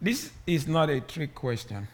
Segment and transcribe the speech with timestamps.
[0.00, 1.88] This is not a trick question,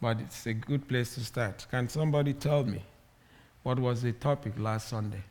[0.00, 1.66] but it's a good place to start.
[1.70, 2.84] Can somebody tell me
[3.64, 5.24] what was the topic last Sunday?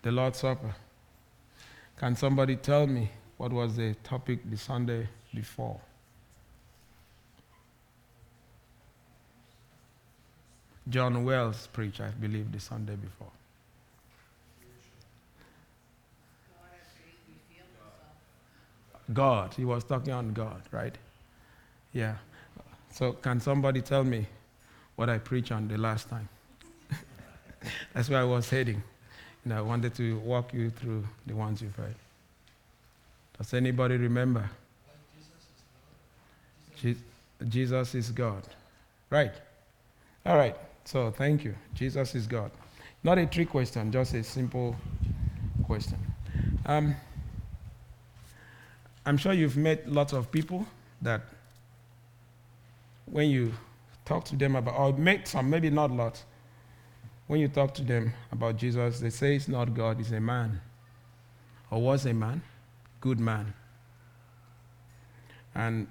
[0.00, 0.74] The Lord's Supper.
[1.98, 5.80] Can somebody tell me what was the topic the Sunday before?
[10.88, 13.30] John Wells preached, I believe, the Sunday before.
[19.12, 19.54] God.
[19.54, 20.96] He was talking on God, right?
[21.92, 22.16] Yeah.
[22.92, 24.26] So, can somebody tell me
[24.96, 26.28] what I preached on the last time?
[27.94, 28.82] That's where I was heading.
[29.44, 31.94] Know, I wanted to walk you through the ones you've heard.
[33.38, 34.48] Does anybody remember?
[37.48, 38.42] Jesus is God.
[39.10, 39.32] Right.
[40.24, 40.56] All right.
[40.84, 41.54] So, thank you.
[41.74, 42.50] Jesus is God.
[43.04, 44.76] Not a trick question, just a simple
[45.64, 45.98] question.
[46.66, 46.94] Um,
[49.04, 50.64] I'm sure you've met lots of people
[51.02, 51.22] that
[53.06, 53.52] when you
[54.04, 56.24] talk to them about, or met some, maybe not lots,
[57.26, 60.60] when you talk to them about Jesus, they say it's not God, it's a man.
[61.70, 62.42] Or was a man,
[63.00, 63.52] good man.
[65.54, 65.88] And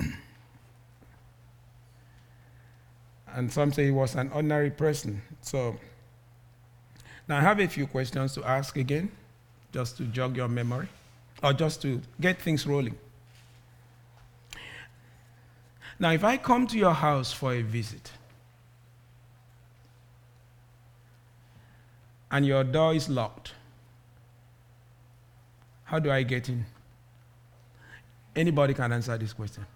[3.28, 5.22] and some say he was an ordinary person.
[5.42, 5.76] So
[7.28, 9.12] now I have a few questions to ask again,
[9.72, 10.88] just to jog your memory
[11.42, 12.96] or just to get things rolling.
[15.98, 18.12] Now, if I come to your house for a visit
[22.30, 23.52] and your door is locked,
[25.84, 26.64] how do I get in?
[28.34, 29.66] Anybody can answer this question.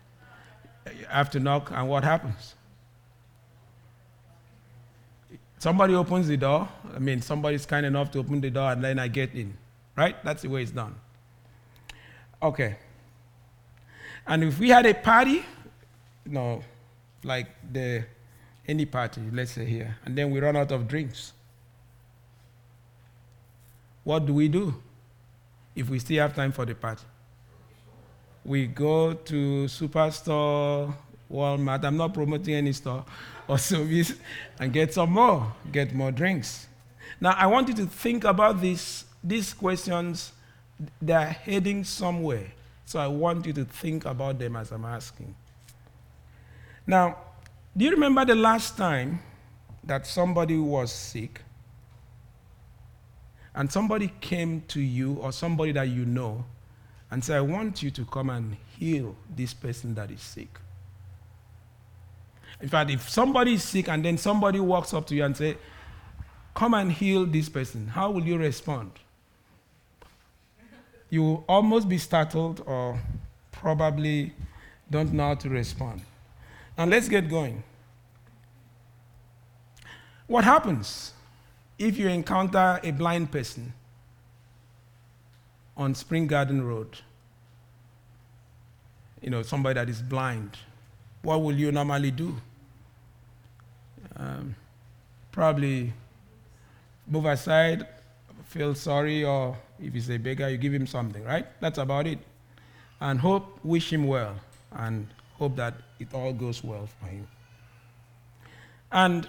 [0.87, 2.55] I have to knock, and what happens?
[5.59, 6.69] Somebody opens the door.
[6.95, 9.57] I mean, somebody's kind enough to open the door, and then I get in.
[9.97, 10.23] Right?
[10.25, 10.95] That's the way it's done.
[12.45, 12.77] Okay.
[14.27, 15.43] And if we had a party,
[16.27, 16.63] know,
[17.23, 18.05] like the
[18.69, 21.33] any party, let's say here, and then we run out of drinks,
[24.05, 24.75] what do we do
[25.75, 27.05] if we still have time for the party?
[28.45, 30.95] We go to Superstore,
[31.33, 31.83] Walmart.
[31.83, 33.07] I'm not promoting any store
[33.49, 34.13] or service,
[34.61, 36.67] and get some more, get more drinks.
[37.23, 40.33] Now, I want you to think about this, these questions
[41.01, 42.53] they're heading somewhere.
[42.85, 45.35] So I want you to think about them as I'm asking.
[46.87, 47.17] Now,
[47.77, 49.21] do you remember the last time
[49.83, 51.41] that somebody was sick
[53.55, 56.45] and somebody came to you or somebody that you know
[57.11, 60.59] and said, I want you to come and heal this person that is sick?
[62.61, 65.57] In fact, if somebody is sick and then somebody walks up to you and say,
[66.55, 68.93] Come and heal this person, how will you respond?
[71.11, 73.01] You will almost be startled or
[73.53, 74.33] probably
[74.91, 76.03] don't know how to respond.
[76.77, 77.63] And let's get going.
[80.27, 81.13] What happens
[81.79, 83.73] if you encounter a blind person
[85.77, 86.99] on Spring Garden Road?
[89.21, 90.57] You know, somebody that is blind.
[91.23, 92.37] What will you normally do?
[94.17, 94.55] Um,
[95.33, 95.93] probably
[97.07, 97.87] move aside,
[98.47, 101.47] feel sorry, or if he's a beggar, you give him something, right?
[101.61, 102.19] That's about it.
[103.01, 104.37] And hope, wish him well,
[104.73, 105.07] and
[105.39, 107.27] hope that it all goes well for him.
[108.93, 109.29] And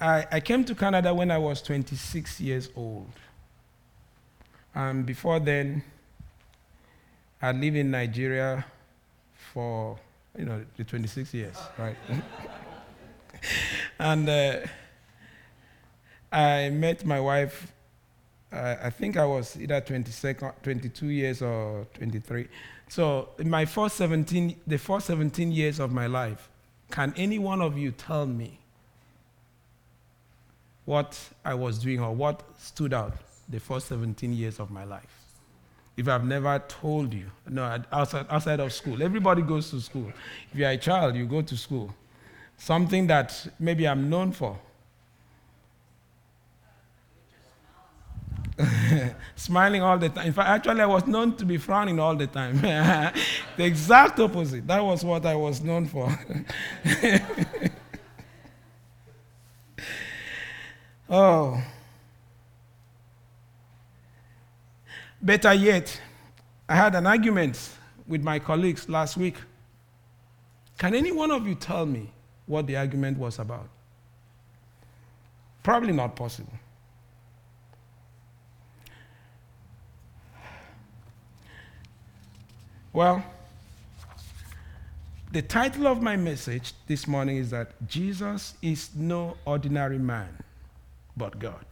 [0.00, 3.10] I, I came to Canada when I was 26 years old.
[4.74, 5.82] And before then,
[7.40, 8.64] I lived in Nigeria
[9.34, 9.98] for,
[10.38, 11.96] you know, the 26 years, right?
[13.98, 14.56] and uh,
[16.30, 17.72] I met my wife
[18.52, 22.48] I think I was either 22 years or 23.
[22.88, 26.48] So in my first 17, the first 17 years of my life,
[26.90, 28.60] can any one of you tell me
[30.84, 33.14] what I was doing or what stood out
[33.48, 35.24] the first 17 years of my life?
[35.96, 40.12] If I've never told you, no, outside, outside of school, everybody goes to school.
[40.52, 41.92] If you're a child, you go to school.
[42.58, 44.58] Something that maybe I'm known for.
[49.36, 50.26] smiling all the time.
[50.26, 52.60] In fact, actually, I was known to be frowning all the time.
[52.60, 54.66] the exact opposite.
[54.66, 56.08] That was what I was known for.
[61.10, 61.62] oh.
[65.20, 66.00] Better yet,
[66.68, 67.70] I had an argument
[68.06, 69.36] with my colleagues last week.
[70.78, 72.12] Can any one of you tell me
[72.46, 73.68] what the argument was about?
[75.62, 76.52] Probably not possible.
[82.96, 83.22] Well,
[85.30, 90.30] the title of my message this morning is that Jesus is no ordinary man,
[91.14, 91.62] but God.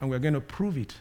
[0.00, 0.96] And we're going to prove it.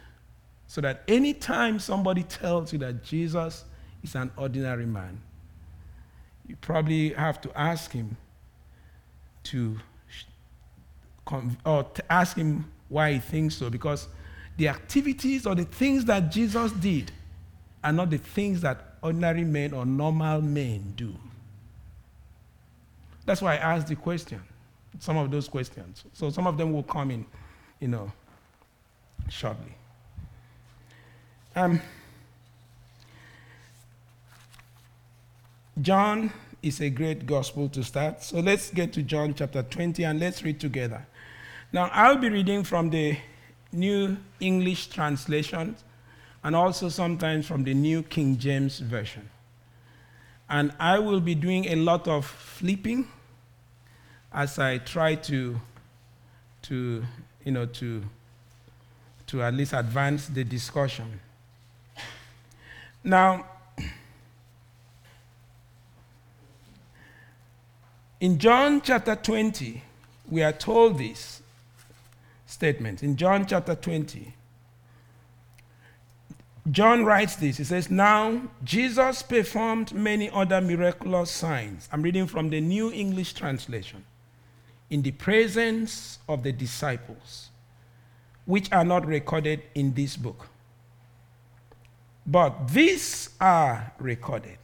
[0.68, 3.64] So that anytime somebody tells you that Jesus
[4.04, 5.20] is an ordinary man,
[6.48, 8.18] you probably have to ask him
[9.46, 9.80] to,
[11.66, 14.08] or to ask him why he thinks so, because
[14.58, 17.12] the activities or the things that Jesus did
[17.84, 21.16] are not the things that ordinary men or normal men do.
[23.26, 24.42] That's why I asked the question,
[25.00, 26.04] some of those questions.
[26.14, 27.26] So some of them will come in,
[27.80, 28.12] you know,
[29.30, 29.74] shortly.
[31.56, 31.82] Um,
[35.82, 36.32] John
[36.62, 38.24] is a great gospel to start.
[38.24, 41.06] So let's get to John chapter 20 and let's read together.
[41.72, 43.18] Now, I'll be reading from the
[43.72, 45.76] New English translation
[46.46, 49.28] and also sometimes from the New King James Version.
[50.48, 53.08] And I will be doing a lot of flipping
[54.32, 55.60] as I try to,
[56.62, 57.04] to
[57.44, 58.04] you know, to,
[59.26, 61.20] to at least advance the discussion.
[63.04, 63.48] Now,
[68.20, 69.82] in John chapter 20,
[70.30, 71.42] we are told this
[72.46, 73.02] statement.
[73.02, 74.32] In John chapter 20,
[76.72, 77.58] John writes this.
[77.58, 81.88] He says, Now Jesus performed many other miraculous signs.
[81.92, 84.04] I'm reading from the New English translation.
[84.90, 87.50] In the presence of the disciples,
[88.46, 90.48] which are not recorded in this book.
[92.26, 94.58] But these are recorded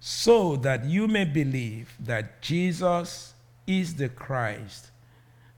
[0.00, 3.34] so that you may believe that Jesus
[3.66, 4.90] is the Christ,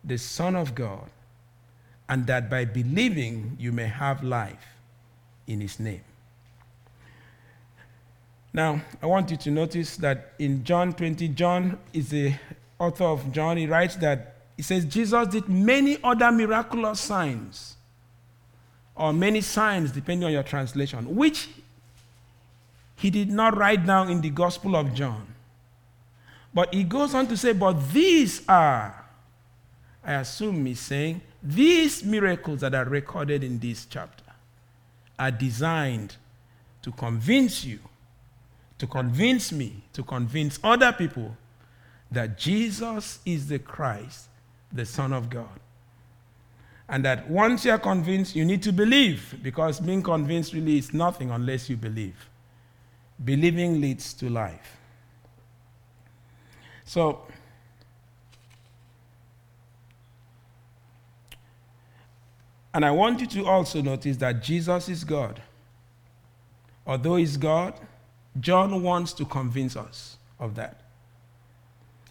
[0.03, 1.09] the Son of God,
[2.09, 4.80] and that by believing you may have life
[5.51, 6.03] in his name.
[8.53, 12.35] Now, I want you to notice that in John 20, John is the
[12.79, 13.57] author of John.
[13.57, 17.77] He writes that he says Jesus did many other miraculous signs,
[18.95, 21.49] or many signs, depending on your translation, which
[22.97, 25.27] he did not write down in the Gospel of John.
[26.53, 29.05] But he goes on to say, But these are,
[30.05, 34.30] I assume he's saying, these miracles that are recorded in this chapter
[35.21, 36.17] are designed
[36.81, 37.79] to convince you,
[38.79, 41.37] to convince me, to convince other people
[42.11, 44.29] that Jesus is the Christ,
[44.73, 45.61] the Son of God.
[46.89, 51.31] And that once you're convinced, you need to believe, because being convinced really is nothing
[51.31, 52.29] unless you believe.
[53.23, 54.79] Believing leads to life.
[56.85, 57.21] So,
[62.73, 65.43] and I want you to also notice that Jesus is God.
[66.87, 67.75] Although he's God,
[68.39, 70.81] John wants to convince us of that.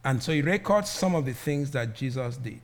[0.03, 2.61] And so he records some of the things that Jesus did.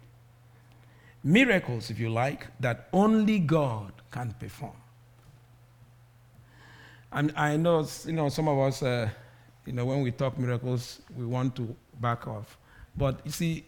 [1.24, 4.76] Miracles, if you like, that only God can perform.
[7.12, 9.10] And I know, you know, some of us, uh,
[9.66, 12.58] you know, when we talk miracles, we want to back off.
[12.96, 13.66] But you see,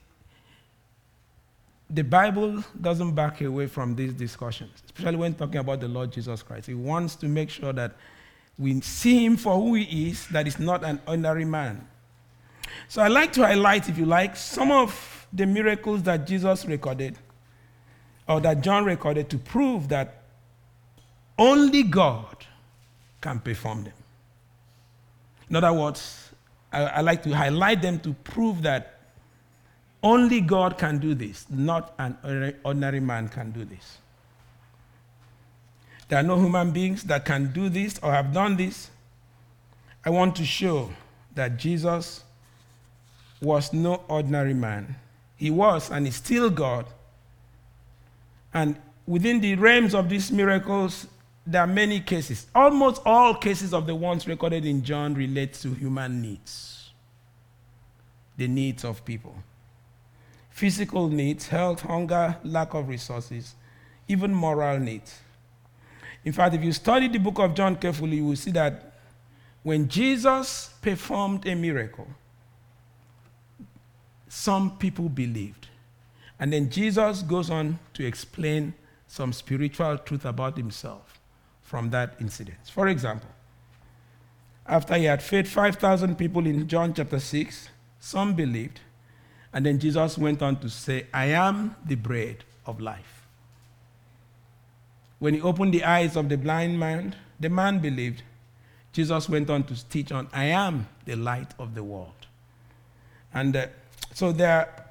[1.89, 6.43] the Bible doesn't back away from these discussions, especially when talking about the Lord Jesus
[6.43, 6.67] Christ.
[6.67, 7.95] He wants to make sure that
[8.59, 11.87] we see him for who he is, that he's not an ordinary man.
[12.89, 17.17] So I'd like to highlight, if you like, some of the miracles that Jesus recorded,
[18.27, 20.23] or that John recorded, to prove that
[21.37, 22.45] only God
[23.21, 23.93] can perform them.
[25.49, 26.31] In other words,
[26.71, 28.96] I, I like to highlight them to prove that
[30.07, 32.17] only God can do this, not an
[32.63, 33.97] ordinary man can do this.
[36.07, 38.89] There are no human beings that can do this or have done this.
[40.05, 40.89] I want to show
[41.35, 42.23] that Jesus
[43.41, 44.95] was no ordinary man.
[45.35, 46.85] He was and is still God.
[48.53, 51.07] And within the realms of these miracles,
[51.45, 52.47] there are many cases.
[52.55, 56.91] Almost all cases of the ones recorded in John relate to human needs,
[58.37, 59.35] the needs of people.
[60.57, 63.53] Physical needs, health, hunger, lack of resources,
[64.07, 65.19] even moral needs.
[66.25, 68.91] In fact, if you study the book of John carefully, you will see that
[69.61, 72.07] when Jesus performed a miracle,
[74.27, 75.67] some people believed.
[76.39, 78.73] And then Jesus goes on to explain
[79.05, 81.19] some spiritual truth about himself
[81.61, 82.57] from that incident.
[82.73, 83.29] For example,
[84.65, 88.79] after he had fed 5,000 people in John chapter 6, some believed,
[89.53, 93.25] and then Jesus went on to say, I am the bread of life.
[95.19, 98.23] When he opened the eyes of the blind man, the man believed.
[98.91, 102.27] Jesus went on to teach on, I am the light of the world.
[103.33, 103.67] And uh,
[104.13, 104.85] so there are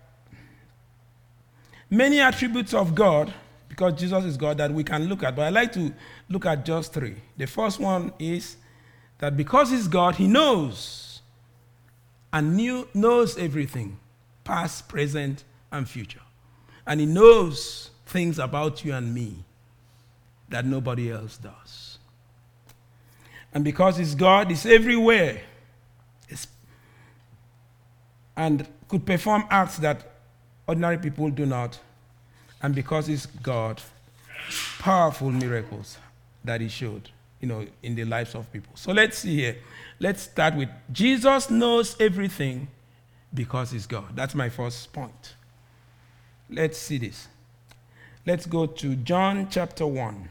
[1.91, 3.33] many attributes of God,
[3.69, 5.37] because Jesus is God, that we can look at.
[5.37, 5.93] But I like to
[6.29, 7.17] look at just three.
[7.37, 8.57] The first one is
[9.19, 11.21] that because He's God, He knows
[12.33, 13.99] and knew, knows everything
[14.47, 16.21] past, present, and future.
[16.87, 19.45] And He knows things about you and me
[20.49, 21.99] that nobody else does.
[23.53, 25.41] And because He's God, He's everywhere
[26.29, 26.47] it's,
[28.37, 30.13] and could perform acts that
[30.69, 31.79] ordinary people do not.
[32.63, 33.83] And because He's God,
[34.79, 35.99] powerful miracles
[36.45, 37.11] that He showed,
[37.41, 38.73] you know, in the lives of people.
[38.77, 39.57] So let's see here.
[39.99, 42.69] Let's start with Jesus knows everything
[43.37, 44.17] because He's God.
[44.17, 45.35] That's my first point.
[46.51, 47.29] Let's see this.
[48.27, 50.29] Let's go to John chapter 1.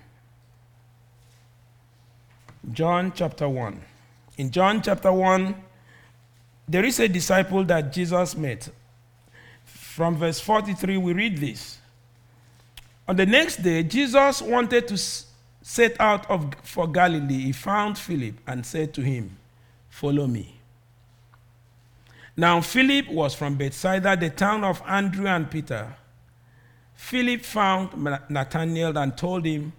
[2.73, 3.81] John chapter 1.
[4.37, 5.55] In John chapter 1,
[6.67, 8.69] there is a disciple that Jesus met.
[9.63, 11.77] From verse 43, we read this.
[13.07, 14.97] On the next day, Jesus wanted to
[15.61, 17.43] set out of, for Galilee.
[17.43, 19.37] He found Philip and said to him,
[19.89, 20.54] Follow me.
[22.37, 25.95] Now, Philip was from Bethsaida, the town of Andrew and Peter.
[26.93, 27.91] Philip found
[28.29, 29.73] Nathanael and told him,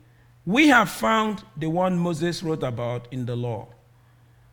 [0.47, 3.69] We have found the one Moses wrote about in the law,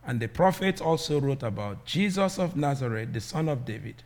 [0.06, 4.04] and the prophets also wrote about, Jesus of Nazareth, the son of David.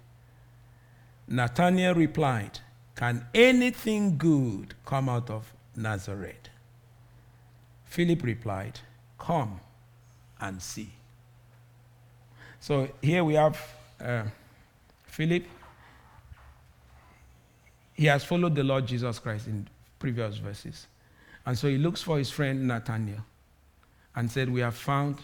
[1.28, 2.60] Nathanael replied,
[2.96, 6.50] Can anything good come out of Nazareth?
[7.86, 8.80] Philip replied,
[9.18, 9.60] Come
[10.40, 10.92] and see.
[12.60, 14.24] So here we have uh,
[15.06, 15.46] Philip.
[17.94, 19.68] He has followed the Lord Jesus Christ in
[20.00, 20.88] previous verses.
[21.46, 23.26] And so he looks for his friend Nathanael
[24.16, 25.18] and said, We have found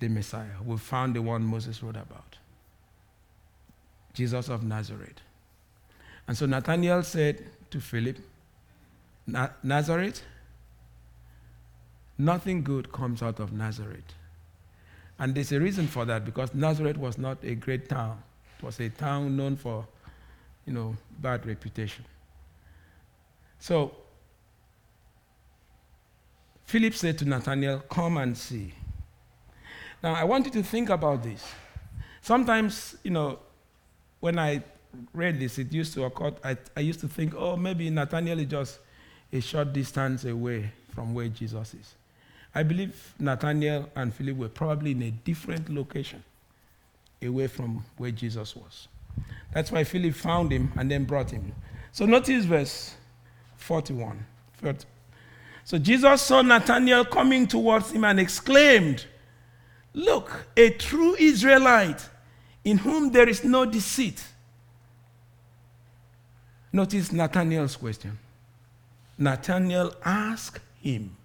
[0.00, 0.46] the Messiah.
[0.64, 2.36] We've found the one Moses wrote about
[4.14, 5.20] Jesus of Nazareth.
[6.26, 8.18] And so Nathanael said to Philip,
[9.62, 10.22] Nazareth?
[12.18, 14.14] Nothing good comes out of Nazareth.
[15.18, 18.22] And there's a reason for that because Nazareth was not a great town.
[18.58, 19.86] It was a town known for,
[20.64, 22.04] you know, bad reputation.
[23.58, 23.92] So
[26.64, 28.72] Philip said to Nathanael, Come and see.
[30.02, 31.44] Now I want you to think about this.
[32.20, 33.38] Sometimes, you know,
[34.20, 34.62] when I
[35.12, 38.46] read this, it used to occur, I, I used to think, oh, maybe Nathanael is
[38.46, 38.78] just
[39.32, 41.94] a short distance away from where Jesus is.
[42.54, 46.22] I believe Nathanael and Philip were probably in a different location
[47.22, 48.88] away from where Jesus was.
[49.52, 51.52] That's why Philip found him and then brought him.
[51.92, 52.94] So notice verse
[53.56, 54.24] 41.
[55.64, 59.04] So Jesus saw Nathanael coming towards him and exclaimed,
[59.94, 62.08] Look, a true Israelite
[62.64, 64.22] in whom there is no deceit.
[66.72, 68.18] Notice Nathanael's question.
[69.16, 71.16] Nathanael asked him,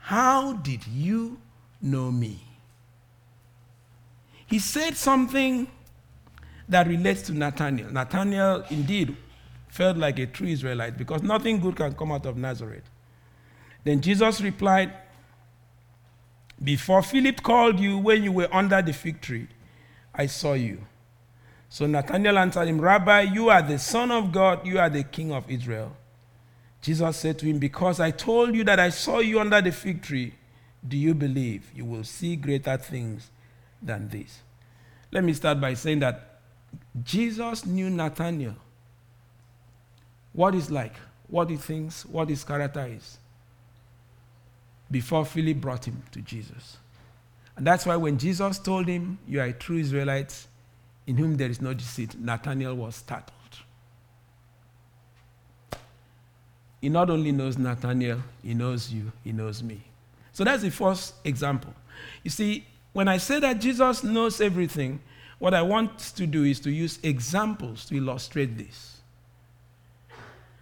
[0.00, 1.38] how did you
[1.80, 2.42] know me?
[4.46, 5.68] He said something
[6.68, 7.90] that relates to Nathanael.
[7.90, 9.16] Nathanael indeed
[9.68, 12.88] felt like a true Israelite because nothing good can come out of Nazareth.
[13.84, 14.92] Then Jesus replied,
[16.62, 19.46] Before Philip called you when you were under the fig tree,
[20.14, 20.80] I saw you.
[21.68, 25.32] So Nathanael answered him, Rabbi, you are the Son of God, you are the King
[25.32, 25.96] of Israel.
[26.80, 30.02] Jesus said to him, Because I told you that I saw you under the fig
[30.02, 30.34] tree,
[30.86, 33.30] do you believe you will see greater things
[33.82, 34.40] than this?
[35.12, 36.40] Let me start by saying that
[37.02, 38.56] Jesus knew Nathanael.
[40.32, 40.94] What he's like,
[41.28, 43.18] what he thinks, what his character is,
[44.90, 46.78] before Philip brought him to Jesus.
[47.56, 50.46] And that's why when Jesus told him, You are a true Israelite
[51.06, 53.32] in whom there is no deceit, Nathanael was startled.
[56.80, 59.82] He not only knows Nathanael, he knows you, he knows me.
[60.32, 61.74] So that's the first example.
[62.22, 65.00] You see, when I say that Jesus knows everything,
[65.38, 69.00] what I want to do is to use examples to illustrate this.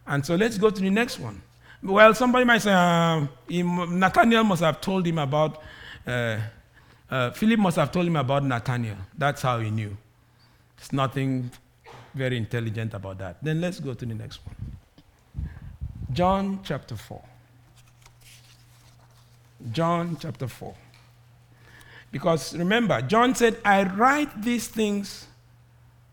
[0.07, 1.43] And so let's go to the next one.
[1.83, 5.63] Well, somebody might say, uh, Nathanael must have told him about,
[6.07, 6.39] uh,
[7.11, 8.97] uh, Philip must have told him about Nathanael.
[9.17, 9.97] That's how he knew.
[10.77, 11.51] There's nothing
[12.15, 13.43] very intelligent about that.
[13.43, 14.57] Then let's go to the next one.
[16.12, 17.23] John chapter 4.
[19.73, 20.75] John chapter 4.
[22.11, 25.27] Because remember, John said, I write these things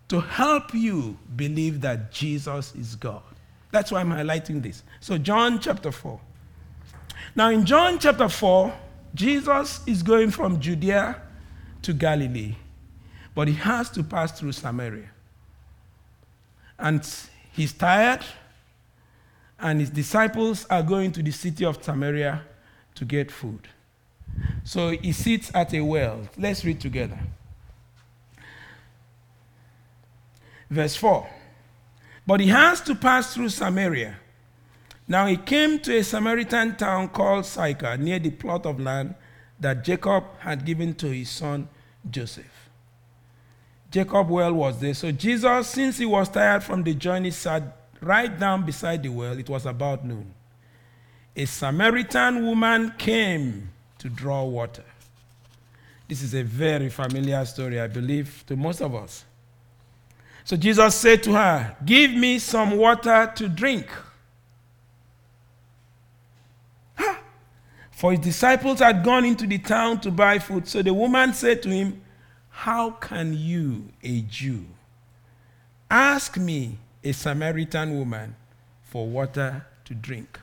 [0.10, 3.24] to help you believe that Jesus is God.
[3.72, 4.84] That's why I'm highlighting this.
[5.00, 6.20] So, John chapter 4.
[7.36, 8.74] Now, in John chapter 4,
[9.14, 11.22] Jesus is going from Judea
[11.82, 12.56] to Galilee,
[13.34, 15.10] but he has to pass through Samaria.
[16.78, 17.08] And
[17.52, 18.24] he's tired,
[19.60, 22.42] and his disciples are going to the city of Samaria
[22.96, 23.68] to get food.
[24.64, 26.28] So he sits at a well.
[26.38, 27.20] Let's read together.
[30.70, 31.30] Verse 4
[32.28, 34.18] But he has to pass through Samaria.
[35.08, 39.16] Now he came to a Samaritan town called Sychar, near the plot of land
[39.60, 41.70] that Jacob had given to his son
[42.10, 42.70] Joseph.
[43.92, 44.94] Jacob well was there.
[44.94, 49.38] So Jesus, since he was tired from the journey, sat right down beside the well.
[49.38, 50.34] It was about noon.
[51.36, 54.86] A Samaritan woman came to draw water.
[56.08, 59.26] This is a very familiar story, I believe, to most of us.
[60.44, 63.90] So Jesus said to her, Give me some water to drink.
[67.92, 70.68] For his disciples had gone into the town to buy food.
[70.68, 72.02] So the woman said to him,
[72.50, 74.66] How can you, a Jew,
[75.90, 78.36] ask me, a Samaritan woman,
[78.84, 80.40] for water to drink?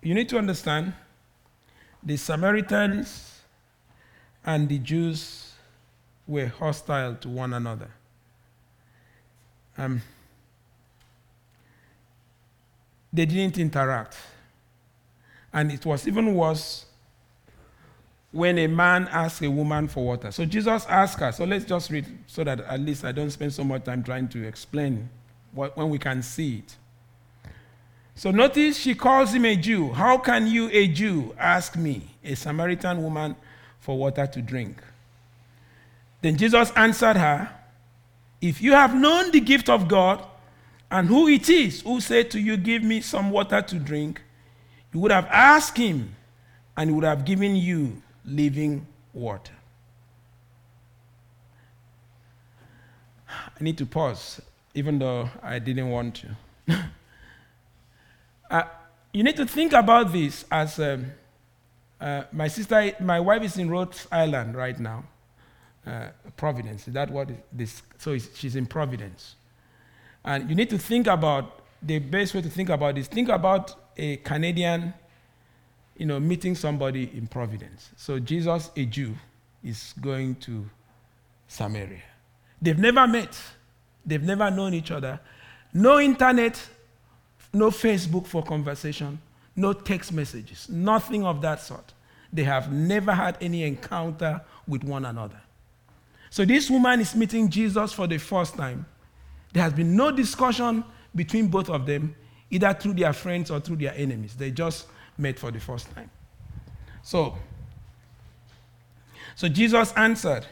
[0.00, 0.92] You need to understand
[2.02, 3.40] the Samaritans
[4.46, 5.52] and the Jews
[6.26, 7.90] were hostile to one another.
[9.76, 10.00] Um,
[13.12, 14.16] they didn't interact.
[15.52, 16.86] And it was even worse
[18.30, 20.30] when a man asks a woman for water.
[20.30, 21.32] So Jesus asked her.
[21.32, 24.28] So let's just read so that at least I don't spend so much time trying
[24.28, 25.08] to explain
[25.52, 26.76] what, when we can see it.
[28.14, 29.92] So notice she calls him a Jew.
[29.92, 33.36] How can you, a Jew, ask me, a Samaritan woman,
[33.80, 34.82] for water to drink?
[36.20, 37.48] Then Jesus answered her,
[38.40, 40.22] If you have known the gift of God
[40.90, 44.20] and who it is who said to you, Give me some water to drink,
[44.92, 46.14] you would have asked him
[46.76, 49.52] and he would have given you living water.
[53.28, 54.40] I need to pause,
[54.74, 56.22] even though I didn't want
[56.66, 56.76] to.
[58.50, 58.62] uh,
[59.12, 61.06] you need to think about this as um,
[62.00, 65.04] uh, my sister, my wife is in Rhode Island right now
[65.88, 66.86] uh, Providence.
[66.88, 67.82] Is that what this?
[67.98, 69.36] So she's in Providence,
[70.24, 73.08] and you need to think about the best way to think about this.
[73.08, 74.94] Think about a Canadian,
[75.98, 77.90] you know, meeting somebody in Providence.
[77.96, 79.14] So Jesus, a Jew,
[79.62, 80.64] is going to
[81.48, 82.02] Samaria.
[82.62, 83.38] They've never met.
[84.06, 85.20] They've never known each other.
[85.74, 86.60] No internet,
[87.52, 89.20] no Facebook for conversation,
[89.56, 91.92] no text messages, nothing of that sort.
[92.32, 95.40] They have never had any encounter with one another.
[96.30, 98.86] So this woman is meeting Jesus for the first time.
[99.52, 100.84] There has been no discussion
[101.14, 102.14] between both of them,
[102.50, 104.34] either through their friends or through their enemies.
[104.34, 104.86] They just
[105.18, 106.10] met for the first time.
[107.02, 107.36] So,
[109.34, 110.46] so Jesus answered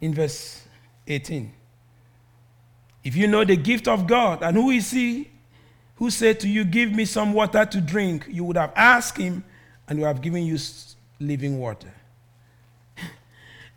[0.00, 0.62] in verse
[1.06, 1.52] 18
[3.04, 5.30] If you know the gift of God and who is he
[5.96, 9.44] who said to you, Give me some water to drink, you would have asked him
[9.88, 10.58] and would have given you
[11.20, 11.92] living water.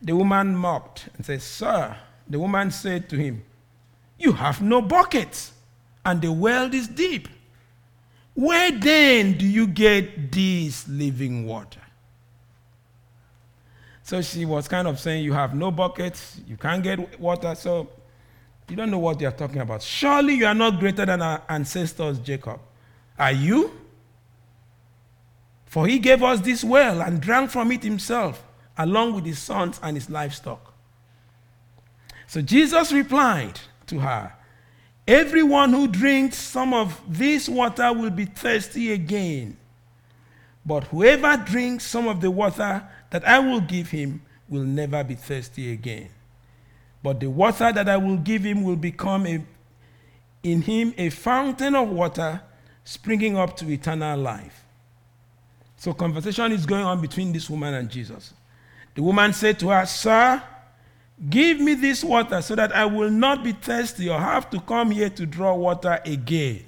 [0.01, 1.95] The woman mocked and said, Sir,
[2.27, 3.43] the woman said to him,
[4.17, 5.51] You have no bucket,
[6.05, 7.27] and the well is deep.
[8.33, 11.81] Where then do you get this living water?
[14.03, 17.89] So she was kind of saying, You have no buckets, you can't get water, so
[18.69, 19.81] you don't know what they are talking about.
[19.81, 22.59] Surely you are not greater than our ancestors, Jacob.
[23.19, 23.71] Are you?
[25.65, 28.43] For he gave us this well and drank from it himself
[28.77, 30.73] along with his sons and his livestock.
[32.27, 34.33] So Jesus replied to her,
[35.12, 39.58] Everyone who drinks some of this water will be thirsty again.
[40.65, 45.15] But whoever drinks some of the water that I will give him will never be
[45.15, 46.08] thirsty again.
[47.04, 49.43] But the water that I will give him will become a,
[50.43, 52.41] in him a fountain of water
[52.86, 54.63] springing up to eternal life.
[55.76, 58.34] So, conversation is going on between this woman and Jesus.
[58.95, 60.41] The woman said to her, Sir,
[61.29, 64.91] give me this water so that I will not be thirsty or have to come
[64.91, 66.63] here to draw water again.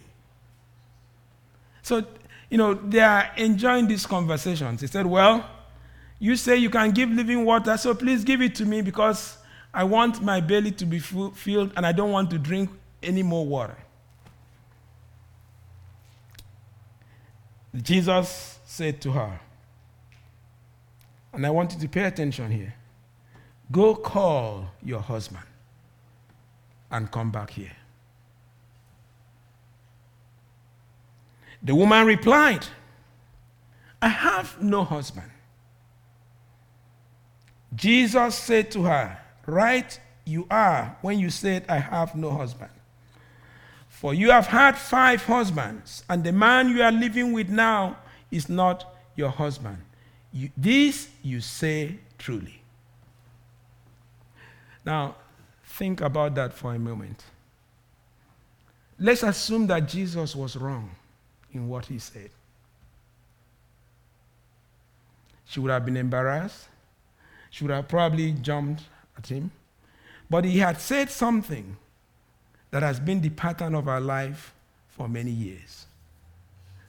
[1.82, 2.06] So,
[2.50, 4.82] you know, they are enjoying these conversations.
[4.82, 5.50] He said, Well,
[6.20, 9.38] you say you can give living water, so please give it to me because
[9.74, 12.70] I want my belly to be filled and I don't want to drink
[13.02, 13.78] any more water.
[17.76, 19.40] Jesus said to her,
[21.34, 22.76] and I want you to pay attention here.
[23.74, 25.44] Go call your husband
[26.92, 27.76] and come back here.
[31.64, 32.68] The woman replied,
[34.00, 35.32] I have no husband.
[37.76, 42.70] Jesus said to her, Right you are when you said, I have no husband.
[43.90, 47.98] For you have had five husbands, and the man you are living with now
[48.30, 49.78] is not your husband.
[50.32, 52.63] You, this you say truly.
[54.86, 55.16] Now,
[55.64, 57.24] think about that for a moment.
[59.00, 60.92] Let's assume that Jesus was wrong
[61.52, 62.30] in what he said.
[65.46, 66.68] She would have been embarrassed.
[67.50, 68.84] She would have probably jumped
[69.18, 69.52] at him.
[70.30, 71.78] But he had said something
[72.72, 74.54] that has been the pattern of our life
[74.88, 75.86] for many years.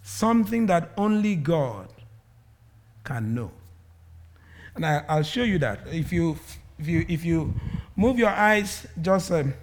[0.02, 1.88] Something that only God
[3.04, 3.50] can know.
[4.74, 5.80] And I, will show you that.
[5.90, 6.38] If you,
[6.78, 7.54] if, you, if you
[7.96, 9.54] move your eyes just um,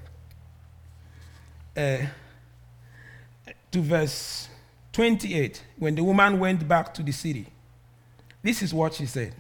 [1.76, 1.98] uh,
[3.72, 4.48] to verse
[4.94, 7.48] 28, when the woman went back to the city,
[8.42, 9.34] this is what she said.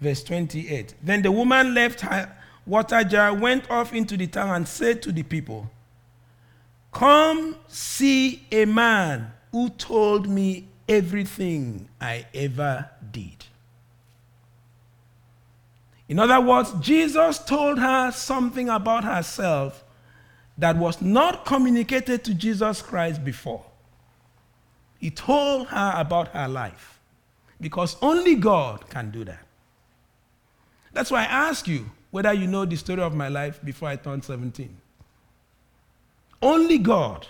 [0.00, 0.94] Verse 28.
[1.02, 2.34] Then the woman left her
[2.66, 5.70] water jar, went off into the town, and said to the people,
[6.92, 13.39] Come see a man who told me everything I ever did.
[16.10, 19.84] In other words, Jesus told her something about herself
[20.58, 23.64] that was not communicated to Jesus Christ before.
[24.98, 26.98] He told her about her life
[27.60, 29.46] because only God can do that.
[30.92, 33.94] That's why I ask you whether you know the story of my life before I
[33.94, 34.76] turned 17.
[36.42, 37.28] Only God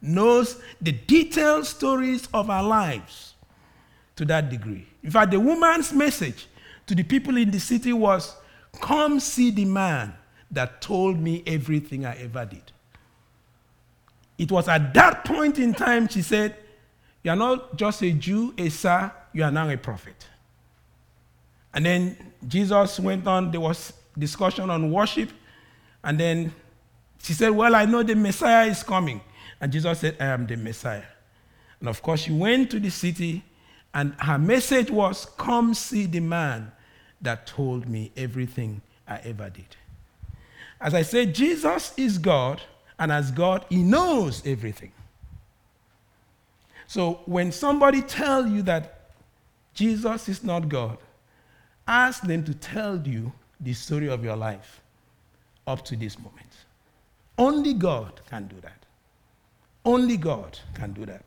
[0.00, 3.34] knows the detailed stories of our lives
[4.16, 4.86] to that degree.
[5.02, 6.46] In fact, the woman's message
[6.86, 8.36] to the people in the city was
[8.80, 10.14] Come see the man
[10.50, 12.72] that told me everything I ever did.
[14.38, 16.56] It was at that point in time she said,
[17.22, 20.26] You are not just a Jew, a sir, you are now a prophet.
[21.72, 25.30] And then Jesus went on, there was discussion on worship,
[26.04, 26.54] and then
[27.22, 29.20] she said, Well, I know the Messiah is coming.
[29.60, 31.04] And Jesus said, I am the Messiah.
[31.80, 33.42] And of course, she went to the city,
[33.92, 36.72] and her message was, Come see the man
[37.26, 39.76] that told me everything I ever did.
[40.80, 42.62] As I said, Jesus is God,
[43.00, 44.92] and as God, He knows everything.
[46.86, 49.10] So when somebody tells you that
[49.74, 50.98] Jesus is not God,
[51.88, 54.80] ask them to tell you the story of your life
[55.66, 56.52] up to this moment.
[57.36, 58.86] Only God can do that.
[59.84, 61.24] Only God can do that.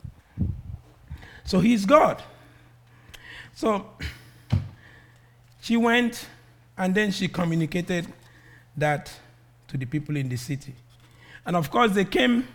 [1.44, 2.24] So He's God.
[3.54, 3.86] So
[5.70, 6.26] she went
[6.80, 8.08] and then she communicated
[8.76, 9.12] that
[9.68, 10.74] to the people in the city.
[11.46, 12.48] And of course, they came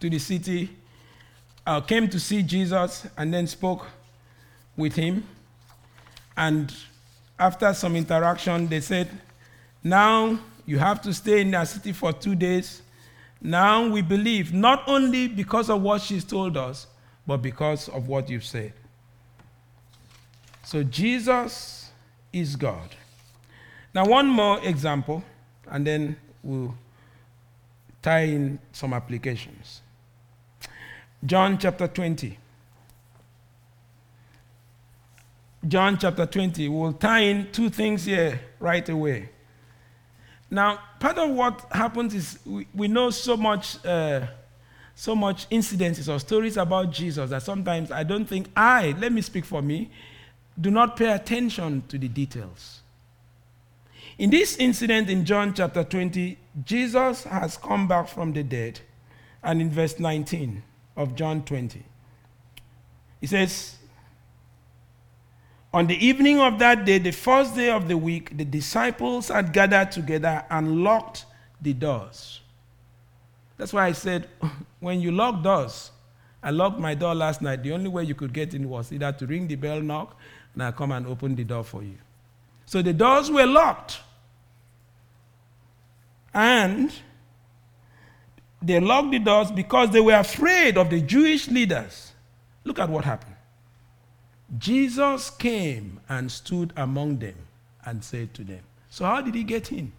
[0.00, 0.70] to the city,
[1.66, 3.86] uh, came to see Jesus, and then spoke
[4.74, 5.22] with him.
[6.34, 6.74] And
[7.38, 9.10] after some interaction, they said,
[9.84, 12.80] Now you have to stay in the city for two days.
[13.38, 16.86] Now we believe, not only because of what she's told us,
[17.26, 18.72] but because of what you've said.
[20.64, 21.81] So Jesus
[22.32, 22.96] is God.
[23.94, 25.22] Now, one more example,
[25.70, 26.74] and then we'll
[28.00, 29.82] tie in some applications.
[31.24, 32.38] John chapter 20.
[35.68, 36.68] John chapter 20.
[36.68, 39.28] We'll tie in two things here right away.
[40.50, 44.26] Now, part of what happens is we, we know so much, uh,
[44.94, 49.22] so much incidences or stories about Jesus that sometimes I don't think I, let me
[49.22, 49.90] speak for me,
[50.60, 52.82] do not pay attention to the details.
[54.18, 58.80] In this incident in John chapter 20, Jesus has come back from the dead.
[59.42, 60.62] And in verse 19
[60.96, 61.82] of John 20,
[63.20, 63.76] he says,
[65.74, 69.52] on the evening of that day, the first day of the week, the disciples had
[69.52, 71.24] gathered together and locked
[71.60, 72.40] the doors.
[73.56, 74.28] That's why I said,
[74.80, 75.90] when you lock doors,
[76.42, 77.62] I locked my door last night.
[77.62, 80.18] The only way you could get in was either to ring the bell, knock,
[80.54, 81.96] and I come and open the door for you.
[82.66, 84.00] So the doors were locked.
[86.34, 86.92] And
[88.62, 92.12] they locked the doors because they were afraid of the Jewish leaders.
[92.64, 93.36] Look at what happened.
[94.58, 97.34] Jesus came and stood among them
[97.84, 98.60] and said to them,
[98.90, 99.92] So, how did he get in?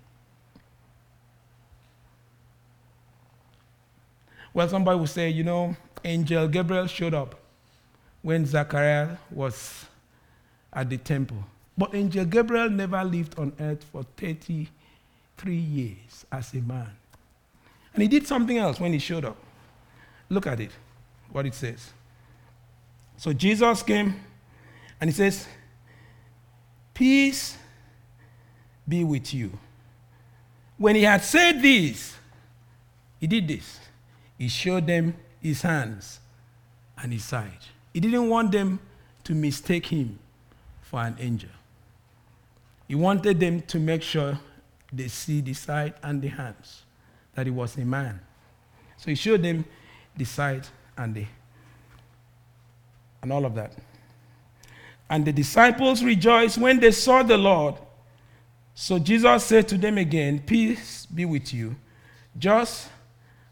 [4.53, 7.39] Well, somebody will say, you know, Angel Gabriel showed up
[8.21, 9.85] when Zachariah was
[10.73, 11.43] at the temple.
[11.77, 16.89] But Angel Gabriel never lived on earth for 33 years as a man.
[17.93, 19.37] And he did something else when he showed up.
[20.29, 20.71] Look at it,
[21.31, 21.91] what it says.
[23.17, 24.19] So Jesus came
[24.99, 25.47] and he says,
[26.93, 27.57] Peace
[28.87, 29.51] be with you.
[30.77, 32.15] When he had said this,
[33.19, 33.79] he did this.
[34.37, 36.19] He showed them his hands
[36.97, 37.51] and his side.
[37.93, 38.79] He didn't want them
[39.23, 40.19] to mistake him
[40.93, 41.49] for an angel.
[42.87, 44.37] He wanted them to make sure
[44.91, 46.83] they see the side and the hands,
[47.33, 48.19] that he was a man.
[48.97, 49.65] So he showed them
[50.15, 51.25] the side and the
[53.23, 53.73] and all of that.
[55.09, 57.73] And the disciples rejoiced when they saw the Lord.
[58.75, 61.75] So Jesus said to them again, Peace be with you.
[62.37, 62.89] Just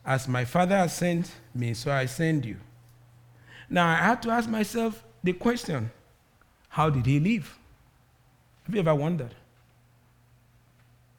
[0.05, 2.57] as my Father has sent me, so I send you.
[3.67, 5.89] Now I had to ask myself the question
[6.71, 7.57] how did he live?
[8.63, 9.35] Have you ever wondered?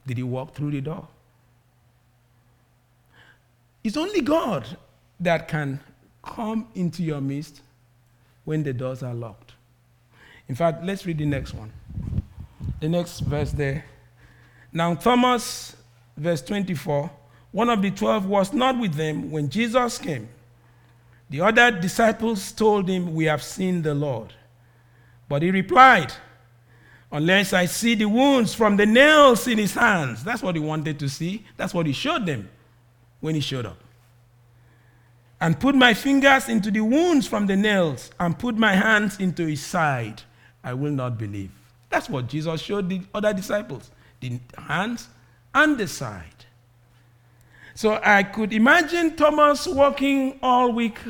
[0.07, 1.07] Did he walk through the door?
[3.85, 4.79] It's only God
[5.21, 5.79] that can
[6.23, 7.61] come into your midst
[8.45, 9.53] when the doors are locked.
[10.49, 11.71] In fact, let's read the next one.
[12.81, 13.85] The next verse there.
[14.73, 15.77] Now, Thomas,
[16.17, 17.11] verse 24,
[17.51, 20.31] one of the twelve was not with them when Jesus came.
[21.29, 24.33] The other disciples told him, We have seen the Lord.
[25.29, 26.13] But he replied,
[27.11, 30.25] Unless I see the wounds from the nails in his hands.
[30.25, 31.45] That's what he wanted to see.
[31.57, 32.49] That's what he showed them
[33.21, 33.77] when he showed up
[35.43, 39.45] and put my fingers into the wounds from the nails and put my hands into
[39.45, 40.23] his side,
[40.63, 41.51] I will not believe.
[41.91, 45.09] That's what Jesus showed the other disciples the hands
[45.53, 46.45] and the side.
[47.75, 51.01] So I could imagine Thomas walking all week.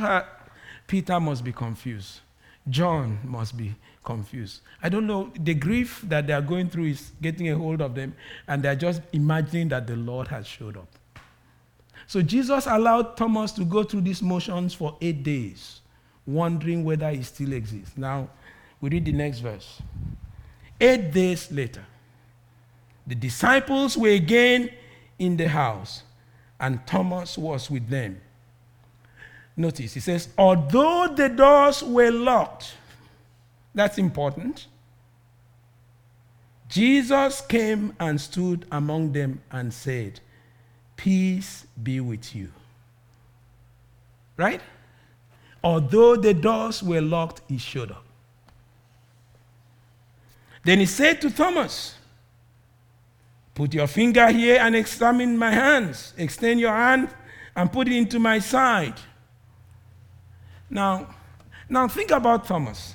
[0.87, 2.21] Peter must be confused.
[2.71, 4.63] John must be confused.
[4.83, 5.33] I don't know.
[5.39, 8.15] The grief that they are going through is getting a hold of them,
[8.49, 10.89] and they're just imagining that the Lord has showed up.
[12.07, 15.81] So Jesus allowed Thomas to go through these motions for eight days,
[16.27, 17.97] wondering whether he still exists.
[17.97, 18.29] Now,
[18.81, 19.81] we read the next verse.
[20.81, 21.85] Eight days later,
[23.07, 24.71] the disciples were again
[25.19, 26.03] in the house,
[26.59, 28.21] and Thomas was with them.
[29.57, 32.75] Notice, he says, although the doors were locked,
[33.75, 34.67] that's important.
[36.69, 40.21] Jesus came and stood among them and said,
[40.97, 42.51] Peace be with you.
[44.37, 44.61] Right?
[45.63, 48.05] Although the doors were locked, he showed up.
[50.65, 51.97] Then he said to Thomas,
[53.55, 56.15] Put your finger here and examine my hands.
[56.17, 57.11] Extend your hand
[57.55, 58.95] and put it into my side.
[60.71, 61.15] Now,
[61.69, 62.95] now think about Thomas.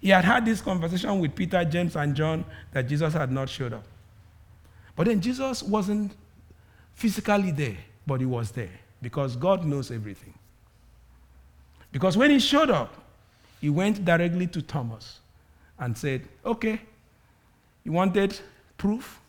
[0.00, 3.74] He had had this conversation with Peter, James, and John that Jesus had not showed
[3.74, 3.84] up.
[4.96, 6.12] But then Jesus wasn't
[6.94, 8.70] physically there, but he was there
[9.02, 10.34] because God knows everything.
[11.92, 12.94] Because when he showed up,
[13.60, 15.20] he went directly to Thomas
[15.78, 16.80] and said, Okay,
[17.84, 18.38] you wanted
[18.78, 19.20] proof?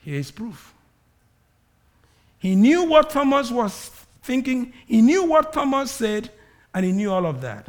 [0.00, 0.74] Here is proof.
[2.38, 3.90] He knew what Thomas was
[4.22, 6.30] thinking, he knew what Thomas said,
[6.74, 7.68] and he knew all of that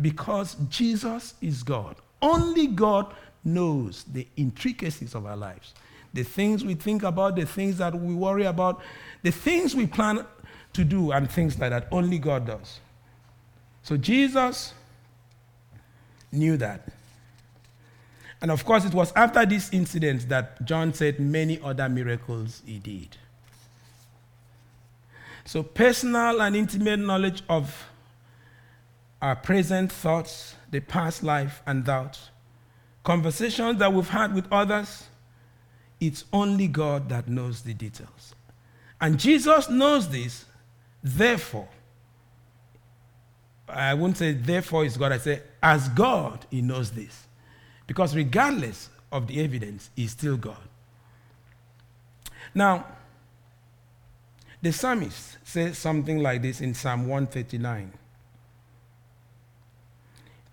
[0.00, 1.96] because Jesus is God.
[2.20, 5.74] Only God knows the intricacies of our lives
[6.14, 8.80] the things we think about, the things that we worry about,
[9.22, 10.24] the things we plan
[10.72, 11.88] to do, and things like that.
[11.90, 12.78] Only God does.
[13.82, 14.72] So Jesus
[16.32, 16.88] knew that.
[18.40, 22.78] And of course, it was after this incident that John said many other miracles he
[22.78, 23.16] did.
[25.46, 27.86] So, personal and intimate knowledge of
[29.20, 32.30] our present thoughts, the past life, and doubts,
[33.04, 35.04] conversations that we've had with others,
[36.00, 38.34] it's only God that knows the details.
[39.00, 40.44] And Jesus knows this,
[41.02, 41.68] therefore,
[43.68, 47.26] I won't say therefore is God, I say as God, He knows this.
[47.86, 50.56] Because regardless of the evidence, He's still God.
[52.54, 52.86] Now,
[54.62, 57.92] the psalmist says something like this in Psalm 139.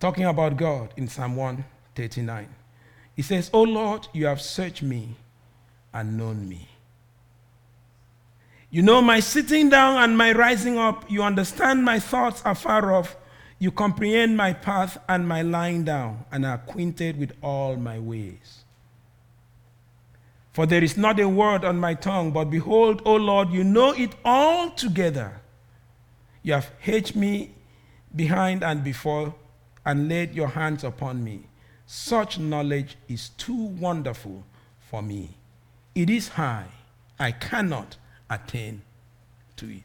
[0.02, 2.48] Talking about God in Psalm 139.
[3.16, 5.16] He says, Oh Lord, you have searched me
[5.94, 6.68] and known me.
[8.72, 11.06] You know my sitting down and my rising up.
[11.08, 13.16] You understand my thoughts afar off.
[13.60, 18.64] You comprehend my path and my lying down, and are acquainted with all my ways.
[20.52, 23.92] For there is not a word on my tongue, but behold, O Lord, you know
[23.92, 25.42] it all together.
[26.42, 27.52] You have hedged me
[28.16, 29.36] behind and before,
[29.86, 31.41] and laid your hands upon me.
[31.86, 34.44] Such knowledge is too wonderful
[34.89, 35.32] for me.
[35.96, 36.67] It is high.
[37.20, 37.98] I cannot
[38.30, 38.82] attain
[39.58, 39.84] to it.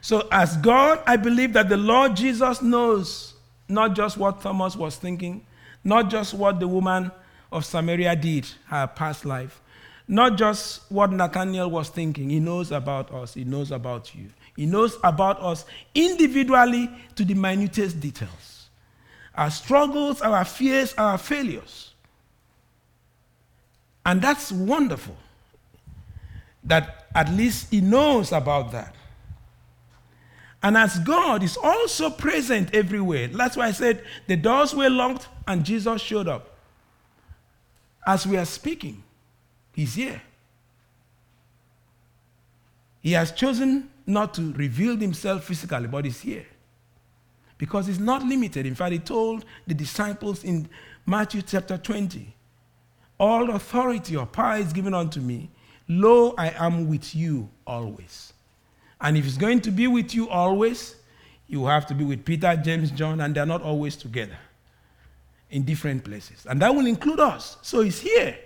[0.00, 3.34] So, as God, I believe that the Lord Jesus knows
[3.68, 5.44] not just what Thomas was thinking,
[5.84, 7.10] not just what the woman
[7.52, 9.60] of Samaria did, her past life,
[10.08, 12.30] not just what Nathanael was thinking.
[12.30, 14.30] He knows about us, he knows about you.
[14.60, 18.68] He knows about us individually to the minutest details.
[19.34, 21.94] Our struggles, our fears, our failures.
[24.04, 25.16] And that's wonderful
[26.64, 28.94] that at least he knows about that.
[30.62, 35.26] And as God is also present everywhere, that's why I said the doors were locked
[35.48, 36.58] and Jesus showed up.
[38.06, 39.04] As we are speaking,
[39.72, 40.20] He's here.
[43.00, 46.46] He has chosen not to reveal Himself physically, but He's here.
[47.58, 48.66] Because He's not limited.
[48.66, 50.68] In fact, He told the disciples in
[51.06, 52.34] Matthew chapter 20
[53.18, 55.50] All authority or power is given unto me.
[55.88, 58.32] Lo, I am with you always.
[59.00, 60.94] And if he's going to be with you always,
[61.48, 64.36] you have to be with Peter, James, John, and they're not always together
[65.50, 66.46] in different places.
[66.48, 67.56] And that will include us.
[67.62, 68.36] So he's here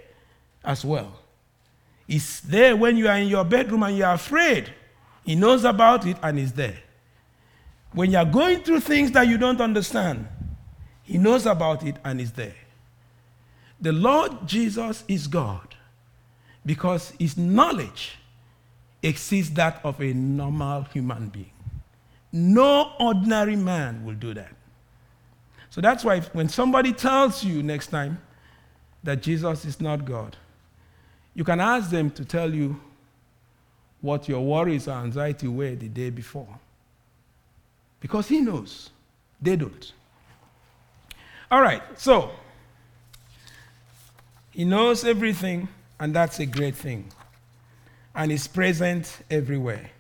[0.65, 1.21] as well.
[2.07, 4.73] He's there when you are in your bedroom and you are afraid.
[5.25, 6.79] He knows about it and is there.
[7.93, 10.29] When you are going through things that you don't understand,
[11.03, 12.55] he knows about it and is there.
[13.81, 15.75] The Lord Jesus is God
[16.65, 18.19] because his knowledge
[19.03, 21.51] exceeds that of a normal human being.
[22.33, 24.53] No ordinary man will do that.
[25.71, 28.21] So that's why when somebody tells you next time
[29.03, 30.37] that Jesus is not God,
[31.35, 32.81] you can ask them to tell you
[34.05, 36.59] what your worries or anxiety were the day before.
[38.01, 38.91] Because he knows.
[39.41, 39.93] They don't.
[41.51, 42.31] All right, so
[44.51, 47.11] he knows everything, and that's a great thing
[48.15, 49.91] and is present everywhere.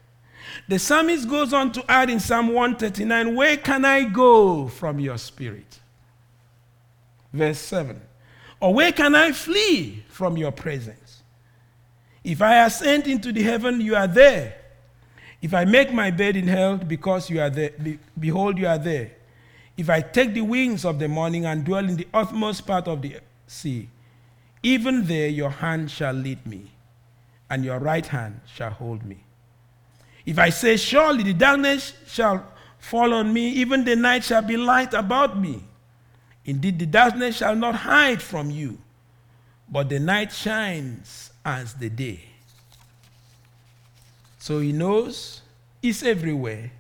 [0.69, 5.17] The psalmist goes on to add in Psalm 139 Where can I go from your
[5.17, 5.81] spirit?
[7.33, 7.99] Verse 7.
[8.61, 11.04] Or where can I flee from your presence?
[12.25, 14.57] If I ascend into the heaven, you are there.
[15.43, 17.71] If I make my bed in hell, because you are there,
[18.19, 19.13] behold, you are there.
[19.77, 23.03] If I take the wings of the morning and dwell in the utmost part of
[23.03, 23.91] the sea,
[24.63, 26.71] even there your hand shall lead me
[27.51, 29.19] and your right hand shall hold me.
[30.25, 32.47] If I say, Surely the darkness shall
[32.79, 35.63] fall on me, even the night shall be light about me.
[36.47, 38.79] Indeed, the darkness shall not hide from you,
[39.69, 42.21] but the night shines as the day.
[44.39, 45.43] So he knows
[45.81, 46.73] he's everywhere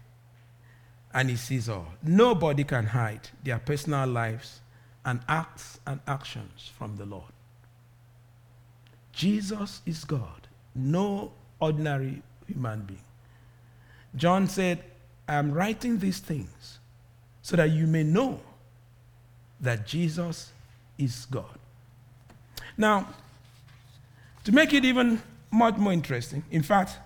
[1.12, 1.88] and he sees all.
[2.02, 4.60] Nobody can hide their personal lives
[5.04, 7.32] and acts and actions from the Lord.
[9.12, 13.00] Jesus is God no ordinary human being.
[14.16, 14.82] John said,
[15.28, 16.78] I am writing these things
[17.42, 18.40] so that you may know
[19.60, 20.52] that Jesus
[20.98, 21.58] is God.
[22.76, 23.08] Now,
[24.44, 26.98] to make it even much more interesting, in fact,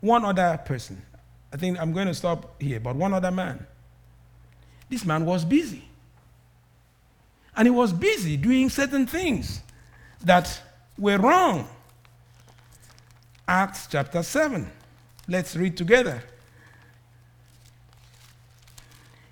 [0.00, 1.00] one other person,
[1.52, 3.66] I think I'm going to stop here, but one other man.
[4.88, 5.84] This man was busy.
[7.56, 9.60] And he was busy doing certain things
[10.24, 10.62] that
[10.96, 11.68] were wrong.
[13.46, 14.70] Acts chapter 7.
[15.26, 16.22] Let's read together.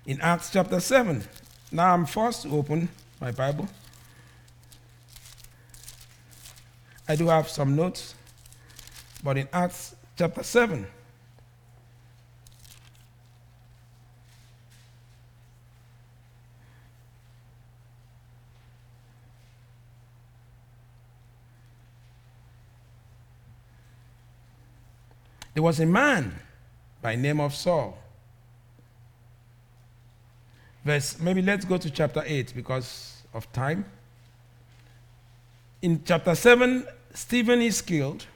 [0.05, 1.23] In Acts chapter 7.
[1.71, 2.89] Now I'm forced to open
[3.21, 3.67] my Bible.
[7.07, 8.15] I do have some notes,
[9.23, 10.87] but in Acts chapter 7,
[25.57, 26.35] There was a man
[27.01, 27.97] by name of Saul.
[30.85, 33.83] Verse, maybe let's go to chapter 8 because of time.
[35.81, 36.85] In chapter 7,
[37.17, 38.27] Stephen is killed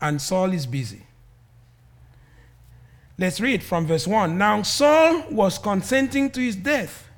[0.00, 1.06] and Saul is busy.
[3.16, 4.36] Let's read from verse 1.
[4.36, 7.08] Now Saul was consenting to his death.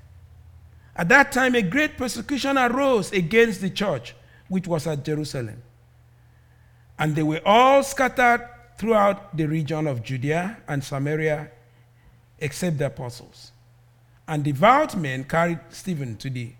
[0.94, 4.14] At that time, a great persecution arose against the church,
[4.48, 5.62] which was at Jerusalem.
[6.98, 11.50] And they were all scattered throughout the region of Judea and Samaria,
[12.38, 13.50] except the apostles.
[14.28, 16.52] And devout men carried Stephen to the,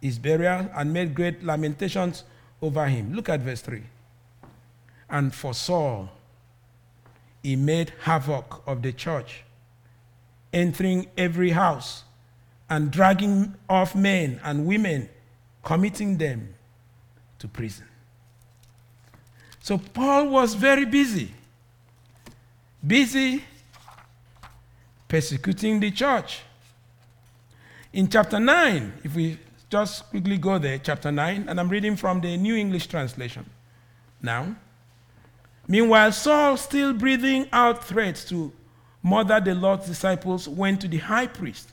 [0.00, 2.24] his burial and made great lamentations
[2.60, 3.14] over him.
[3.14, 3.82] Look at verse 3.
[5.08, 6.10] And for Saul,
[7.42, 9.44] he made havoc of the church,
[10.52, 12.04] entering every house
[12.68, 15.08] and dragging off men and women,
[15.62, 16.54] committing them
[17.38, 17.86] to prison.
[19.60, 21.32] So Paul was very busy
[22.86, 23.42] busy
[25.08, 26.42] persecuting the church.
[27.92, 29.38] In chapter 9, if we
[29.70, 33.48] just quickly go there, chapter 9, and I'm reading from the New English Translation.
[34.22, 34.54] Now,
[35.66, 38.52] meanwhile, Saul, still breathing out threats to
[39.02, 41.72] murder the Lord's disciples, went to the high priest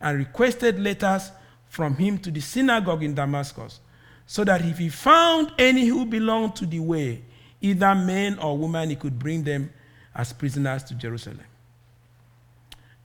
[0.00, 1.30] and requested letters
[1.68, 3.80] from him to the synagogue in Damascus,
[4.26, 7.22] so that if he found any who belonged to the way,
[7.60, 9.72] either men or women, he could bring them
[10.14, 11.44] as prisoners to Jerusalem.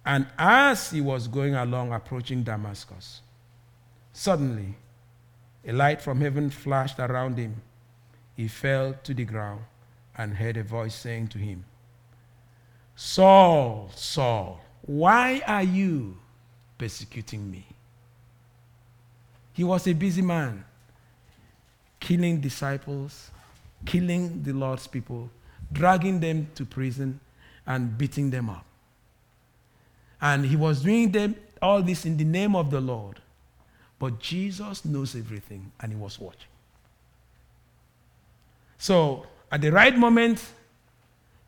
[0.05, 3.21] And as he was going along, approaching Damascus,
[4.17, 4.73] suddenly
[5.67, 7.61] a light from heaven flashed around him.
[8.35, 9.61] He fell to the ground
[10.17, 11.63] and heard a voice saying to him,
[12.95, 16.17] Saul, Saul, why are you
[16.79, 17.67] persecuting me?
[19.53, 20.65] He was a busy man,
[21.99, 23.29] killing disciples,
[23.85, 25.29] killing the Lord's people,
[25.71, 27.19] dragging them to prison,
[27.67, 28.65] and beating them up.
[30.19, 33.21] And he was doing them all this in the name of the Lord.
[33.99, 36.49] But Jesus knows everything and he was watching.
[38.77, 40.43] So at the right moment,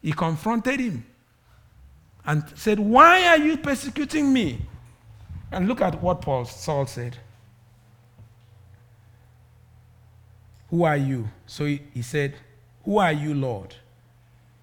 [0.02, 1.06] he confronted him
[2.26, 4.62] and said, Why are you persecuting me?
[5.52, 7.18] And look at what Paul Saul said.
[10.70, 11.28] Who are you?
[11.48, 12.36] So he, said,
[12.86, 13.74] Who are you, Lord?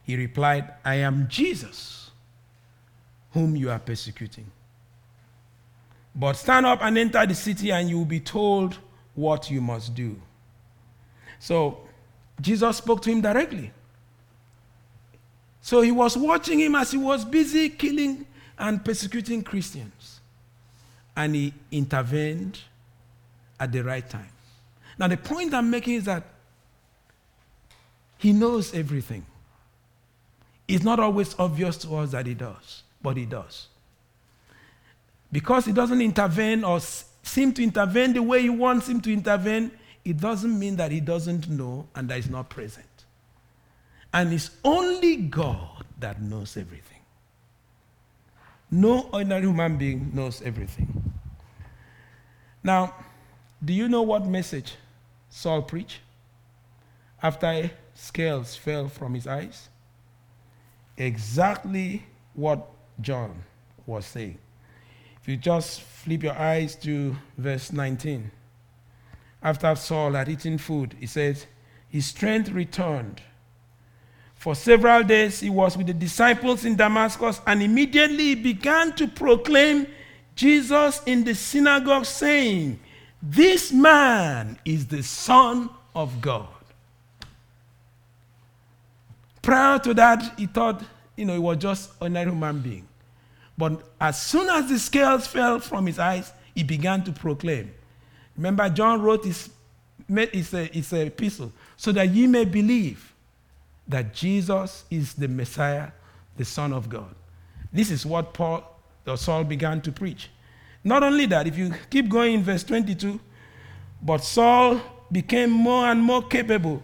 [0.05, 2.11] He replied, I am Jesus
[3.33, 4.47] whom you are persecuting.
[6.17, 8.79] But stand up and enter the city, and you will be told
[9.15, 10.21] what you must do.
[11.39, 11.79] So
[12.41, 13.71] Jesus spoke to him directly.
[15.61, 18.27] So he was watching him as he was busy killing
[18.59, 20.21] and persecuting Christians.
[21.15, 22.61] And he intervened
[23.61, 24.31] at the right time.
[24.99, 26.25] Now, the point I'm making is that
[28.17, 29.27] he knows everything.
[30.67, 33.69] It's not always obvious to us that he does but he does.
[35.33, 36.81] Because he doesn't intervene or
[37.23, 39.71] seem to intervene the way he wants him to intervene,
[40.05, 42.87] it doesn't mean that he doesn't know and that he's not present.
[44.13, 47.01] And it's only God that knows everything.
[48.71, 51.13] No ordinary human being knows everything.
[52.63, 52.95] Now,
[53.65, 54.75] do you know what message
[55.31, 56.01] Saul preached
[57.23, 59.69] after scales fell from his eyes?
[60.97, 62.05] Exactly
[62.35, 62.67] what
[63.01, 63.43] John
[63.87, 64.39] was saying.
[65.27, 68.31] If you just flip your eyes to verse 19.
[69.43, 71.49] After Saul had eaten food, he says,
[71.89, 73.21] his strength returned.
[74.37, 79.09] For several days he was with the disciples in Damascus, and immediately he began to
[79.09, 79.89] proclaim
[80.37, 82.79] Jesus in the synagogue, saying,
[83.21, 86.47] This man is the Son of God.
[89.43, 90.85] Prior to that, he thought,
[91.17, 92.87] you know, he was just an human being.
[93.59, 97.73] But as soon as the scales fell from his eyes, he began to proclaim.
[98.37, 99.49] Remember, John wrote his,
[100.09, 103.15] his, uh, his epistle so that ye may believe
[103.89, 105.91] that Jesus is the Messiah,
[106.37, 107.15] the Son of God.
[107.73, 108.65] This is what Paul
[109.07, 110.31] or Saul began to preach.
[110.83, 113.19] Not only that, if you keep going in verse 22,
[114.03, 114.81] but Saul
[115.11, 116.83] became more and more capable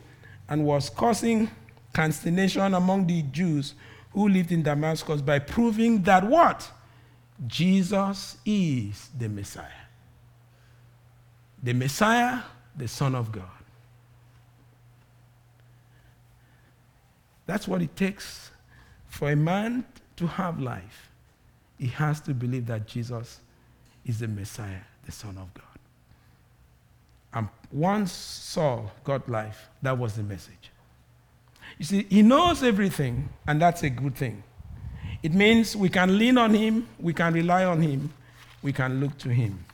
[0.48, 1.50] and was causing
[1.92, 3.74] consternation among the Jews
[4.12, 6.70] who lived in Damascus by proving that what?
[7.46, 9.66] Jesus is the Messiah.
[11.62, 12.40] The Messiah,
[12.76, 13.44] the Son of God.
[17.46, 18.50] That's what it takes
[19.08, 19.84] for a man
[20.16, 21.10] to have life.
[21.78, 23.40] He has to believe that Jesus
[24.04, 25.64] is the Messiah, the Son of God.
[27.34, 30.71] And once Saul got life, that was the message.
[31.78, 34.42] You see, He knows everything, and that's a good thing.
[35.22, 38.12] It means we can lean on Him, we can rely on Him,
[38.62, 39.64] we can look to Him.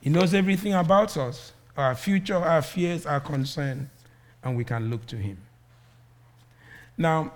[0.00, 3.90] He knows everything about us, our future, our fears, our concern,
[4.42, 5.38] and we can look to Him.
[6.96, 7.32] Now,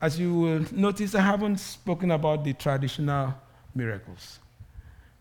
[0.00, 3.34] as you will notice, I haven't spoken about the traditional
[3.74, 4.38] miracles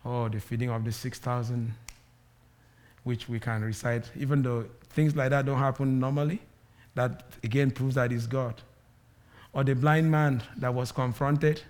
[0.07, 1.73] oh, the feeding of the 6,000,
[3.07, 4.65] which we can recite, even though
[4.97, 6.41] Things like that don't happen normally.
[6.95, 8.55] That again proves that it's God.
[9.53, 11.61] Or the blind man that was confronted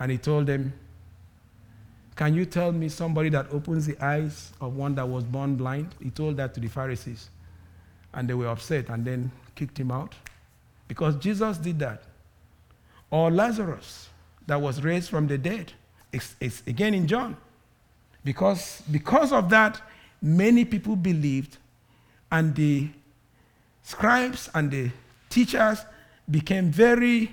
[0.00, 0.72] and he told them,
[2.16, 5.94] Can you tell me somebody that opens the eyes of one that was born blind?
[6.02, 7.30] He told that to the Pharisees.
[8.12, 10.16] And they were upset and then kicked him out.
[10.88, 12.02] Because Jesus did that.
[13.08, 14.08] Or Lazarus
[14.48, 15.72] that was raised from the dead.
[16.12, 17.36] It's, it's again in John.
[18.24, 19.80] Because, because of that,
[20.20, 21.56] many people believed
[22.30, 22.88] and the
[23.82, 24.90] scribes and the
[25.30, 25.80] teachers
[26.30, 27.32] became very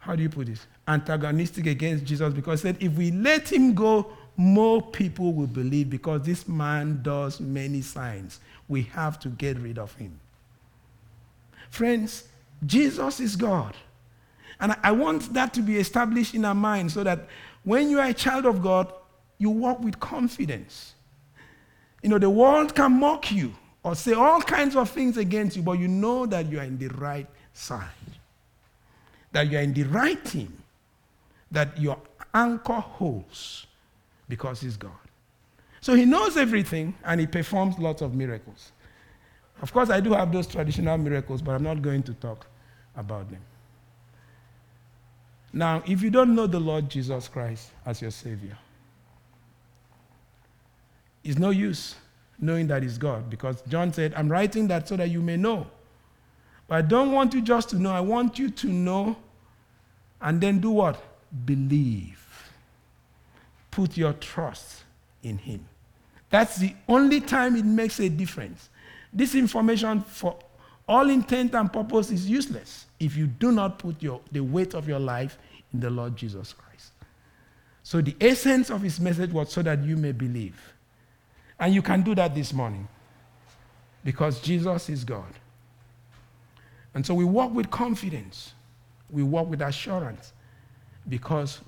[0.00, 0.66] how do you put this?
[0.88, 6.22] Antagonistic against Jesus because said if we let him go, more people will believe because
[6.22, 8.40] this man does many signs.
[8.68, 10.18] We have to get rid of him.
[11.68, 12.24] Friends,
[12.64, 13.76] Jesus is God.
[14.58, 17.28] And I want that to be established in our mind so that
[17.64, 18.92] when you are a child of God,
[19.38, 20.94] you walk with confidence.
[22.02, 25.62] You know, the world can mock you or say all kinds of things against you,
[25.62, 27.88] but you know that you are in the right side,
[29.32, 30.62] that you are in the right team,
[31.50, 31.98] that your
[32.34, 33.66] anchor holds
[34.28, 34.92] because He's God.
[35.80, 38.72] So He knows everything and He performs lots of miracles.
[39.62, 42.46] Of course, I do have those traditional miracles, but I'm not going to talk
[42.96, 43.40] about them.
[45.52, 48.56] Now, if you don't know the Lord Jesus Christ as your Savior,
[51.22, 51.94] it's no use
[52.38, 55.66] knowing that it's God because John said, I'm writing that so that you may know.
[56.66, 59.16] But I don't want you just to know, I want you to know
[60.20, 61.02] and then do what?
[61.44, 62.50] Believe.
[63.70, 64.82] Put your trust
[65.22, 65.66] in Him.
[66.30, 68.68] That's the only time it makes a difference.
[69.12, 70.36] This information, for
[70.88, 74.88] all intent and purpose, is useless if you do not put your, the weight of
[74.88, 75.38] your life
[75.72, 76.92] in the Lord Jesus Christ.
[77.82, 80.60] So, the essence of his message was so that you may believe.
[81.60, 82.88] And you can do that this morning
[84.02, 85.32] because Jesus is God.
[86.94, 88.54] And so we walk with confidence,
[89.10, 90.32] we walk with assurance
[91.08, 91.60] because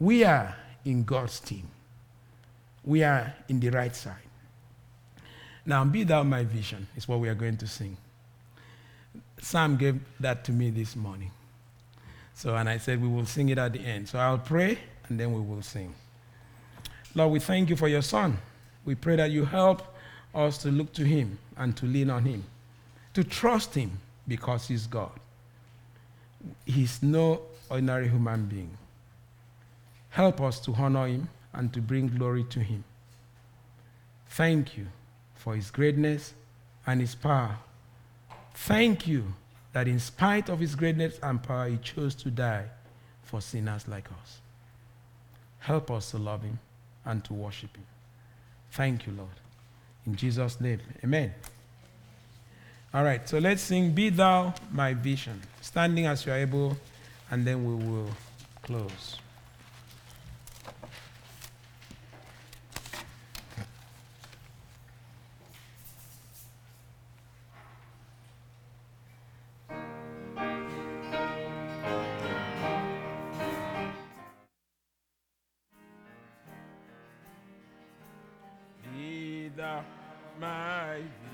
[0.00, 0.54] we are
[0.84, 1.68] in God's team.
[2.84, 4.16] We are in the right side.
[5.64, 7.96] Now, be thou my vision is what we are going to sing.
[9.38, 11.30] Sam gave that to me this morning.
[12.34, 14.08] So, and I said we will sing it at the end.
[14.08, 15.94] So I'll pray and then we will sing.
[17.14, 18.38] Lord, we thank you for your son.
[18.84, 19.82] We pray that you help
[20.34, 22.44] us to look to him and to lean on him,
[23.14, 23.92] to trust him
[24.26, 25.12] because he's God.
[26.66, 28.76] He's no ordinary human being.
[30.10, 32.84] Help us to honor him and to bring glory to him.
[34.30, 34.86] Thank you
[35.34, 36.34] for his greatness
[36.86, 37.56] and his power.
[38.54, 39.34] Thank you
[39.72, 42.64] that in spite of his greatness and power, he chose to die
[43.22, 44.38] for sinners like us.
[45.58, 46.58] Help us to love him
[47.04, 47.84] and to worship him.
[48.74, 49.30] Thank you, Lord.
[50.04, 51.32] In Jesus' name, amen.
[52.92, 56.76] All right, so let's sing Be Thou My Vision, standing as you are able,
[57.30, 58.10] and then we will
[58.62, 59.18] close.
[80.40, 81.33] my view.